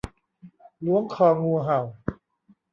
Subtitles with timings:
[0.85, 1.79] ล้วงคองูเห่า